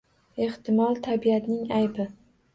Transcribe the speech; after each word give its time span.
Ehtimol 0.45 0.97
tabiatning 1.09 1.63
aybi 1.83 2.09